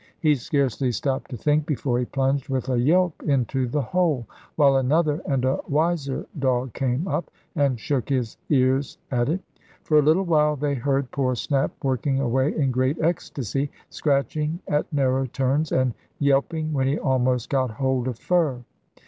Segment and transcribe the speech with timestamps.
[0.19, 4.77] He scarcely stopped to think before he plunged with a yelp into the hole, while
[4.77, 9.41] another and a wiser dog came up, and shook his ears at it.
[9.83, 14.91] For a little while they heard poor Snap working away in great ecstasy, scratching at
[14.91, 18.63] narrow turns, and yelping when he almost got hold of fur.